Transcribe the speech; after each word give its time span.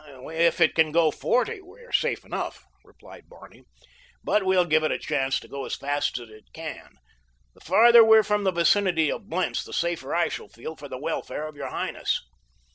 "If 0.07 0.59
it 0.59 0.73
can 0.73 0.91
go 0.91 1.11
forty 1.11 1.61
we 1.61 1.81
are 1.81 1.91
safe 1.91 2.25
enough," 2.25 2.65
replied 2.83 3.29
Barney; 3.29 3.65
"but 4.23 4.43
we'll 4.43 4.65
give 4.65 4.83
it 4.83 4.91
a 4.91 4.97
chance 4.97 5.39
to 5.39 5.47
go 5.47 5.63
as 5.63 5.75
fast 5.75 6.17
as 6.17 6.27
it 6.27 6.51
can—the 6.53 7.59
farther 7.61 8.03
we 8.03 8.17
are 8.17 8.23
from 8.23 8.43
the 8.43 8.51
vicinity 8.51 9.11
of 9.11 9.29
Blentz 9.29 9.63
the 9.63 9.73
safer 9.73 10.15
I 10.15 10.27
shall 10.27 10.47
feel 10.49 10.75
for 10.75 10.89
the 10.89 10.97
welfare 10.97 11.47
of 11.47 11.55
your 11.55 11.69
highness." 11.69 12.19